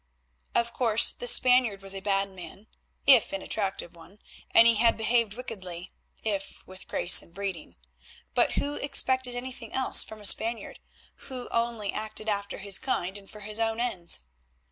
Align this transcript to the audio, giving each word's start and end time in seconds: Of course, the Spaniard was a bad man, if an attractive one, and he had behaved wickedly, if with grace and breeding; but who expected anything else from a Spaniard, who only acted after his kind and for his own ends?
Of 0.55 0.73
course, 0.73 1.11
the 1.11 1.27
Spaniard 1.27 1.83
was 1.83 1.93
a 1.93 1.99
bad 1.99 2.27
man, 2.31 2.65
if 3.05 3.31
an 3.33 3.43
attractive 3.43 3.95
one, 3.95 4.17
and 4.49 4.65
he 4.65 4.77
had 4.77 4.97
behaved 4.97 5.35
wickedly, 5.35 5.93
if 6.23 6.65
with 6.65 6.87
grace 6.87 7.21
and 7.21 7.31
breeding; 7.35 7.75
but 8.33 8.53
who 8.53 8.73
expected 8.73 9.35
anything 9.35 9.71
else 9.73 10.03
from 10.03 10.19
a 10.19 10.25
Spaniard, 10.25 10.79
who 11.27 11.47
only 11.51 11.93
acted 11.93 12.29
after 12.29 12.57
his 12.57 12.79
kind 12.79 13.15
and 13.15 13.29
for 13.29 13.41
his 13.41 13.59
own 13.59 13.79
ends? 13.79 14.21